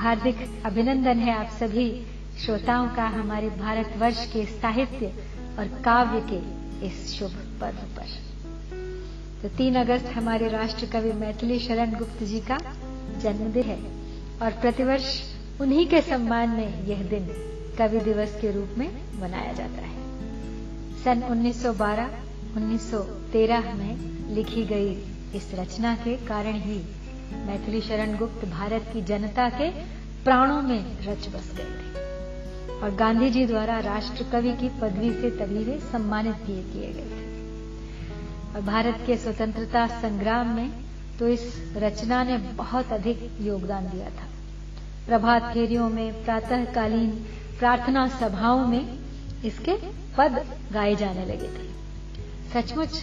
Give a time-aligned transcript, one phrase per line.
[0.00, 2.06] हार्दिक अभिनंदन है आप सभी
[2.44, 5.06] श्रोताओं का हमारे भारतवर्ष के साहित्य
[5.58, 6.38] और काव्य के
[6.86, 7.30] इस शुभ
[7.60, 8.06] पर्व पर।
[9.42, 12.58] तो तीन अगस्त हमारे राष्ट्र कवि मैथिली शरण गुप्त जी का
[13.18, 13.78] जन्मदिन है
[14.42, 15.20] और प्रतिवर्ष
[15.60, 17.28] उन्हीं के सम्मान में यह दिन
[17.78, 19.98] कवि दिवस के रूप में मनाया जाता है।
[21.04, 22.08] सन 1912
[22.56, 24.92] 1913 में लिखी गई
[25.34, 26.80] इस रचना के कारण ही
[27.32, 29.70] मैथिली शरण गुप्त भारत की जनता के
[30.24, 35.30] प्राणों में रच बस गए थे। और गांधी जी द्वारा राष्ट्र कवि की पदवी से
[35.30, 37.30] तभी वे सम्मानित किए किए गए थे।
[38.54, 40.70] और भारत के स्वतंत्रता संग्राम में
[41.18, 44.28] तो इस रचना ने बहुत अधिक योगदान दिया था।
[45.06, 47.10] प्रभात फेरियों में, प्रातःकालीन
[47.58, 48.98] प्रार्थना सभाओं में
[49.44, 49.76] इसके
[50.18, 51.70] पद गाए जाने लगे थे।
[52.52, 53.02] सचमुच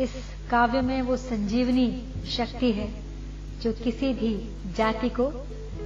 [0.00, 0.10] इस
[0.50, 3.01] काव्य में वो संजीवनी शक्ति है।
[3.62, 5.24] जो किसी भी जाति को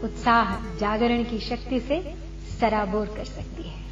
[0.04, 2.14] उत्साह, जागरण की शक्ति से
[2.60, 3.84] सराबोर कर सकती है।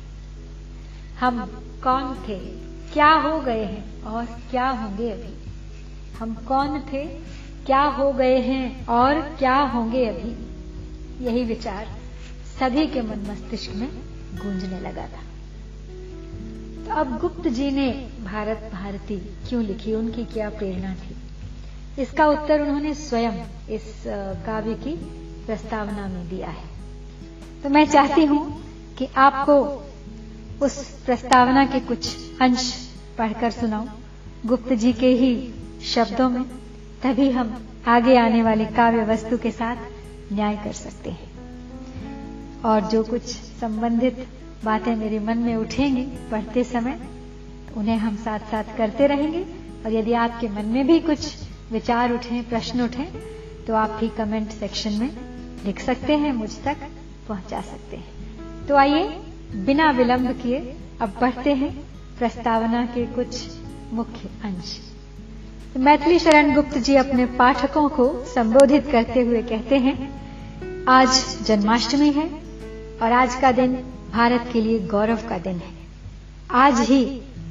[1.20, 1.46] हम
[1.84, 2.38] कौन थे?
[2.92, 4.02] क्या हो गए हैं?
[4.02, 5.50] और क्या होंगे अभी?
[6.18, 7.04] हम कौन थे?
[7.66, 8.86] क्या हो गए हैं?
[8.86, 10.54] और क्या होंगे अभी?
[11.24, 11.88] यही विचार
[12.60, 13.88] सभी के मन मस्तिष्क में
[14.34, 15.22] गूंजने लगा था।
[16.84, 19.94] तो अब गुप्त जी ने भारत भारती क्यों लिखी?
[19.94, 21.13] उनकी क्या प्रेरणा थी?
[21.98, 23.32] इसका उत्तर उन्होंने स्वयं
[23.70, 24.04] इस
[24.46, 24.94] काव्य की
[25.46, 26.64] प्रस्तावना में दिया है।
[27.62, 28.62] तो मैं चाहती हूँ
[28.98, 29.84] कि आपको
[30.62, 33.86] उस प्रस्तावना के कुछ अंश पढ़कर सुनाऊं।
[34.46, 36.42] गुप्त जी के ही शब्दों में,
[37.02, 39.76] तभी हम आगे आने वाले काव्य वस्तु के साथ
[40.32, 43.22] न्याय कर सकते हैं। और जो कुछ
[43.60, 44.26] संबंधित
[44.64, 47.00] बातें मेरे मन में उठेंगी पढ़ते समय,
[47.76, 49.44] उन्हें हम साथ साथ करते रहेंगे।
[49.86, 53.04] और यदि आपके मन में भी कुछ विचार उठे, प्रश्न उठे
[53.66, 55.10] तो आप भी कमेंट सेक्शन में
[55.64, 56.76] लिख सकते हैं, मुझ तक
[57.28, 59.04] पहुँचा सकते हैं। तो आइए,
[59.56, 60.58] बिना विलंब किए
[61.00, 61.72] अब बढ़ते हैं
[62.18, 63.40] प्रस्तावना के कुछ
[63.92, 64.78] मुख्य अंश।
[65.74, 69.96] तो मैथिली शरण गुप्त जी अपने पाठकों को संबोधित करते हुए कहते हैं,
[70.88, 72.28] आज जन्माष्टमी है
[73.02, 73.74] और आज का दिन
[74.12, 75.72] भारत के लिए गौरव का दिन है।
[76.56, 77.04] आज ही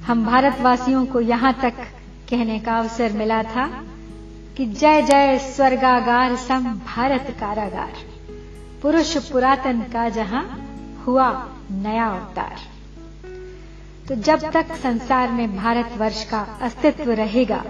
[0.05, 1.81] हम भारतवासियों को यहाँ तक
[2.29, 3.65] कहने का अवसर मिला था
[4.57, 7.93] कि जय जय स्वर्गागार सम भारत कारागार।
[8.81, 10.65] पुरुष पुरातन का जहाँ
[11.07, 12.55] हुआ नया अवतार।
[14.07, 17.65] तो जब तक संसार में भारतवर्ष का अस्तित्व रहेगा,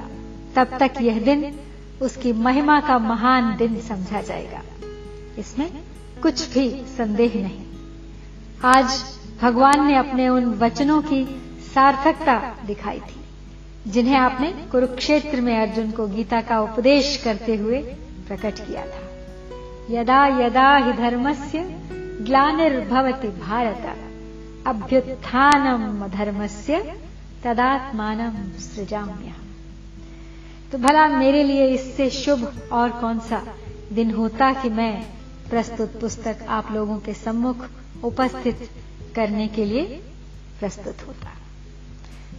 [0.55, 1.59] तब तक यह दिन
[2.01, 4.61] उसकी महिमा का महान दिन समझा जाएगा।
[5.38, 5.72] इसमें
[6.23, 7.66] कुछ भी संदेह नहीं।
[8.66, 9.03] आज
[9.41, 11.25] भगवान ने अपने उन वचनों की
[11.75, 13.22] सार्थकता दिखाई थी।
[13.88, 17.81] जिन्हें आपने कुरुक्षेत्र में अर्जुन को गीता का उपदेश करते हुए
[18.27, 19.01] प्रकट किया था।
[19.89, 21.59] यदा यदा ही धर्मस्य
[22.22, 23.83] ग्लानिर्भवति भारत
[24.67, 26.97] अभ्युत्थानम धर्मस्य
[27.43, 28.19] तदात्मान
[28.59, 29.33] सृजाम्य
[30.72, 33.43] तो भला मेरे लिए इससे शुभ और कौन सा
[33.93, 34.93] दिन होता कि मैं
[35.49, 37.66] प्रस्तुत पुस्तक आप लोगों के सम्मुख
[38.03, 38.69] उपस्थित
[39.16, 39.83] करने के लिए
[40.59, 41.29] प्रस्तुत होता?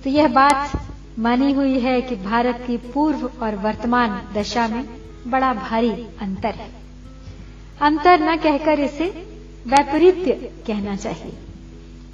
[0.05, 0.73] तो यह बात
[1.19, 4.85] मानी हुई है कि भारत की पूर्व और वर्तमान दशा में
[5.27, 6.71] बड़ा भारी अंतर है।
[7.81, 9.07] अंतर न कहकर इसे
[9.67, 10.33] वैपरीत्य
[10.67, 11.33] कहना चाहिए।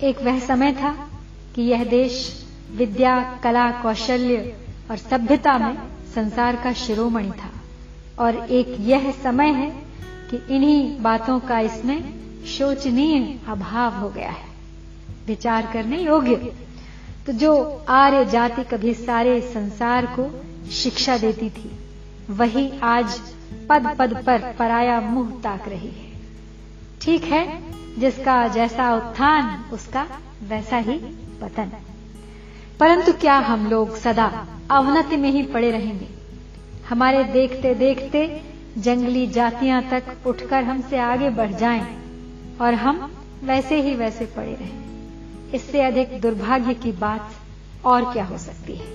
[0.03, 1.09] एक वह समय था
[1.55, 2.45] कि यह देश
[2.75, 4.57] विद्या, कला, कौशल्य
[4.91, 5.79] और सभ्यता में
[6.15, 7.51] संसार का शिरोमणि था।
[8.19, 9.71] और एक यह समय है
[10.31, 12.15] कि इन्हीं बातों का इसमें
[12.47, 14.49] शोचनीय अभाव हो गया है।
[15.27, 16.53] विचार करने योग्य
[17.27, 17.55] तो जो
[17.89, 20.29] आर्य जाति कभी सारे संसार को
[20.73, 21.71] शिक्षा देती थी,
[22.31, 23.19] वही आज
[23.69, 26.09] पद पद पर पराया मुँह ताक रही है।
[27.03, 27.45] ठीक है,
[27.99, 30.07] जिसका जैसा उत्थान, उसका
[30.43, 30.99] वैसा ही
[31.43, 31.73] पतन।
[32.81, 36.09] परंतु क्या हम लोग सदा अवनति में ही पड़े रहेंगे?
[36.89, 38.27] हमारे देखते देखते
[38.79, 41.87] जंगली जातियाँ तक उठकर हमसे आगे बढ़ जाएँ,
[42.61, 43.11] और हम
[43.45, 44.79] वैसे ही वैसे पड़े रहें।
[45.55, 47.31] इससे अधिक दुर्भाग्य की बात
[47.85, 48.87] और क्या हो सकती है?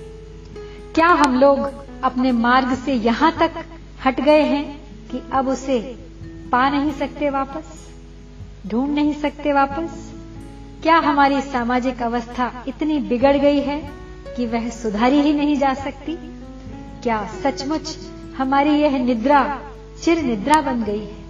[0.94, 1.58] क्या हम लोग
[2.04, 3.64] अपने मार्ग से यहाँ तक
[4.04, 4.80] हट गए हैं
[5.10, 5.98] कि अब उसे
[6.52, 7.88] पा नहीं सकते वापस?
[8.66, 10.12] ढूंढ नहीं सकते वापस?
[10.82, 13.90] क्या हमारी सामाजिक अवस्था इतनी बिगड़ गई है
[14.36, 16.16] कि वह सुधारी ही नहीं जा सकती?
[17.02, 17.96] क्या सचमुच
[18.38, 19.60] हमारी यह निद्रा,
[20.04, 21.26] चिर निद्रा बन गई है?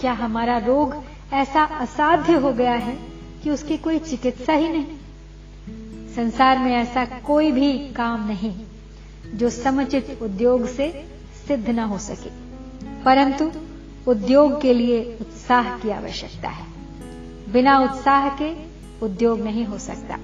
[0.00, 3.11] क्या हमारा रोग ऐसा असाध्य हो गया है
[3.42, 4.86] कि उसकी कोई चिकित्सा ही नहीं।
[6.16, 8.60] संसार में ऐसा कोई भी काम नहीं
[9.34, 11.04] जो समुचित उद्योग से
[11.48, 12.30] सिद्ध न हो सके।
[13.02, 13.52] परंतु
[14.10, 16.66] उद्योग के लिए उत्साह की आवश्यकता है।
[17.52, 18.72] बिना उत्साह के
[19.02, 20.18] उद्योग नहीं हो सकता।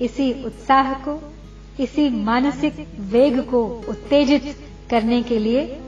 [0.00, 1.32] इसी उत्साह को,
[1.80, 4.56] इसी मानसिक वेग को उत्तेजित
[4.90, 5.80] करने के लिए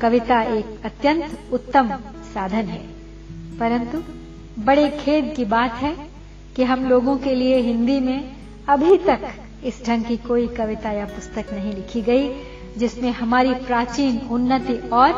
[0.00, 1.96] कविता एक अत्यंत उत्तम
[2.34, 2.86] साधन है।
[3.58, 4.02] परंतु
[4.58, 6.08] बड़े खेद की बात है
[6.56, 8.36] कि हम लोगों के लिए हिंदी में
[8.68, 9.20] अभी तक
[9.64, 12.28] इस ढंग की कोई कविता या पुस्तक नहीं लिखी गई,
[12.78, 15.10] जिसमें हमारी प्राचीन उन्नति और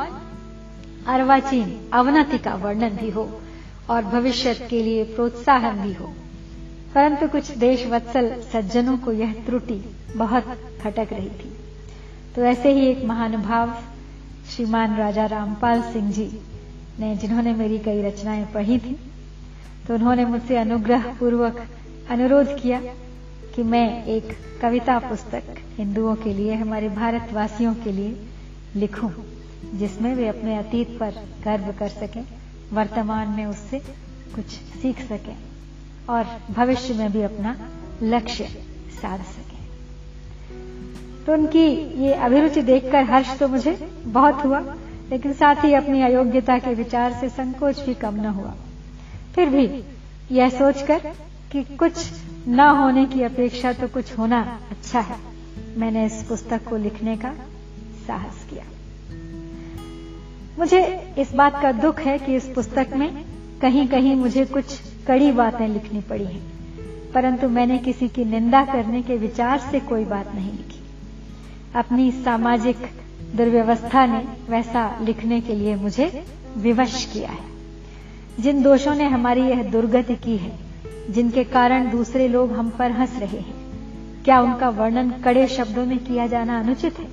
[1.06, 3.41] अर्वाचीन अवनति का वर्णन भी हो
[3.91, 6.12] और भविष्य के लिए प्रोत्साहन भी हो।
[6.94, 10.44] परंतु कुछ देश वत्सल सज्जनों को यह त्रुटि बहुत
[10.83, 11.56] खटक रही थी।
[12.37, 13.83] तो ऐसे ही एक महानुभाव,
[14.56, 16.41] श्रीमान राजा रामपाल सिंह जी,
[17.00, 18.99] ने जिन्होंने मेरी कई रचनाएँ पढ़ी थी
[19.88, 21.67] तो उन्होंने मुझसे अनुग्रह पूर्वक
[22.11, 22.81] अनुरोध किया
[23.55, 25.43] कि मैं एक कविता पुस्तक
[25.79, 28.27] हिंदुओं के लिए, हमारे भारतवासियों के लिए
[28.77, 29.11] लिखूं,
[29.79, 31.11] जिसमें वे अपने अतीत पर
[31.44, 32.25] गर्व कर सकें,
[32.73, 33.79] वर्तमान में उससे
[34.35, 34.44] कुछ
[34.83, 35.37] सीख सकें
[36.09, 37.56] और भविष्य में भी अपना
[38.03, 38.44] लक्ष्य
[39.03, 39.65] साध सकें।
[41.27, 41.67] तो उनकी
[42.05, 44.61] ये अभिरुचि देखकर हर्ष तो मुझे बहुत हुआ,
[45.11, 48.55] लेकिन साथ ही अपनी अयोग्यता के विचार से संकोच भी कम न हुआ।
[49.37, 49.69] फिर भी
[50.33, 51.12] यह सोचकर
[51.53, 51.99] कि कुछ
[52.49, 54.41] न होने की अपेक्षा तो कुछ होना
[54.71, 55.17] अच्छा है।
[55.77, 57.33] मैंने इस पुस्तक को लिखने का
[58.06, 58.65] साहस किया।
[60.59, 60.81] मुझे
[61.19, 63.25] इस बात का दुख है कि इस पुस्तक में
[63.61, 66.43] कहीं कहीं मुझे कुछ कड़ी बातें लिखनी पड़ी हैं,
[67.12, 70.81] परंतु मैंने किसी की निंदा करने के विचार से कोई बात नहीं लिखी।
[71.75, 72.87] अपनी सामाजिक
[73.37, 76.25] दुर्व्यवस्था ने वैसा लिखने के लिए मुझे
[76.56, 77.56] विवश किया है।
[78.41, 80.53] जिन दोषों ने हमारी यह दुर्गति की है,
[81.11, 83.55] जिनके कारण दूसरे लोग हम पर हंस रहे हैं,
[84.25, 87.06] क्या उनका वर्णन कड़े शब्दों में किया जाना अनुचित है?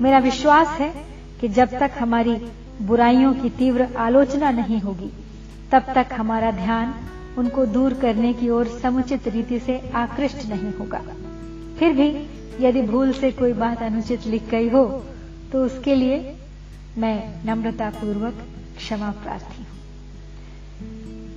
[0.00, 0.92] मेरा विश्वास है
[1.40, 2.36] कि जब तक हमारी
[2.82, 5.10] बुराइयों की तीव्र आलोचना नहीं होगी,
[5.72, 6.94] तब तक हमारा ध्यान
[7.38, 11.02] उनको दूर करने की ओर समुचित रीति से आकृष्ट नहीं होगा।
[11.78, 12.08] फिर भी,
[12.60, 14.84] यदि भूल से कोई बात अनुचित लिख गई हो
[15.52, 16.36] तो उसके लिए
[16.98, 18.44] मैं नम्रतापूर्वक
[18.76, 19.75] क्षमा प्रार्थी हूँ।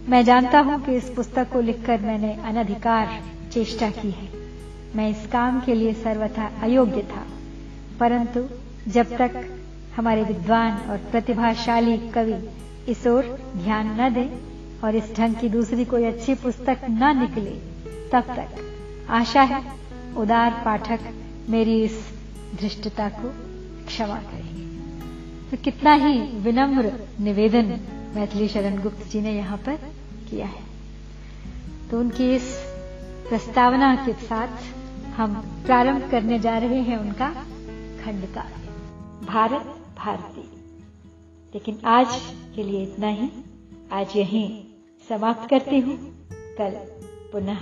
[0.09, 4.29] मैं जानता हूँ कि इस पुस्तक को लिखकर मैंने अनधिकार चेष्टा की है।
[4.95, 7.27] मैं इस काम के लिए सर्वथा अयोग्य था।
[8.00, 8.45] परंतु
[8.91, 9.59] जब तक
[9.95, 12.50] हमारे विद्वान और प्रतिभाशाली कवि
[12.91, 13.23] इस ओर
[13.57, 14.29] ध्यान न दें
[14.83, 17.51] और इस ढंग की दूसरी कोई अच्छी पुस्तक न निकले,
[18.11, 18.47] तब तक
[19.09, 19.73] आशा है,
[20.17, 21.00] उदार पाठक
[21.50, 22.11] मेरी इस
[22.61, 23.33] धृष्टता को
[23.88, 24.65] क्षमा करेंगे।
[25.51, 27.79] तो कितना ही विनम्र निवेदन
[28.15, 29.77] मैथिली शरण गुप्त जी ने यहाँ पर
[30.31, 30.64] किया है।
[31.92, 32.56] तो उनकी इस
[33.30, 34.48] प्रस्तावना के साथ
[35.16, 35.36] हम
[35.66, 37.30] प्रारंभ करने जा रहे हैं उनका
[38.04, 38.24] खंड
[39.26, 39.62] भारत
[39.98, 40.42] भारती।
[41.54, 42.08] लेकिन आज
[42.56, 43.31] के लिए इतना ही।
[43.92, 44.64] आज यहीं
[45.10, 45.98] समाप्त करती हूँ।
[46.31, 46.72] कल
[47.31, 47.58] पुनः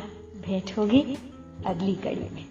[0.45, 1.17] भेंट होगी
[1.65, 2.45] अगली कड़ी में।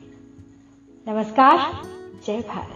[1.09, 1.83] नमस्कार।
[2.27, 2.76] जय भारत।